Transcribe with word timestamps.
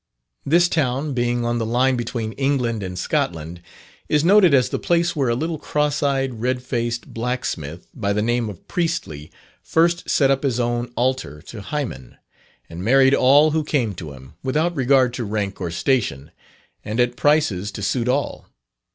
This 0.47 0.67
town 0.67 1.13
being 1.13 1.45
on 1.45 1.59
the 1.59 1.63
line 1.67 1.95
between 1.95 2.31
England 2.31 2.81
and 2.81 2.97
Scotland, 2.97 3.61
is 4.09 4.23
noted 4.25 4.51
as 4.51 4.69
the 4.69 4.79
place 4.79 5.15
where 5.15 5.29
a 5.29 5.35
little 5.35 5.59
cross 5.59 6.01
eyed, 6.01 6.39
red 6.41 6.63
faced 6.63 7.13
blacksmith, 7.13 7.87
by 7.93 8.11
the 8.11 8.23
name 8.23 8.49
of 8.49 8.67
Priestly, 8.67 9.31
first 9.61 10.09
set 10.09 10.31
up 10.31 10.41
his 10.41 10.59
own 10.59 10.91
altar 10.95 11.39
to 11.43 11.61
Hymen, 11.61 12.17
and 12.67 12.83
married 12.83 13.13
all 13.13 13.51
who 13.51 13.63
came 13.63 13.93
to 13.93 14.13
him, 14.13 14.33
without 14.41 14.75
regard 14.75 15.13
to 15.13 15.23
rank 15.23 15.61
or 15.61 15.69
station, 15.69 16.31
and 16.83 16.99
at 16.99 17.15
prices 17.15 17.71
to 17.73 17.83
suit 17.83 18.07
all. 18.07 18.47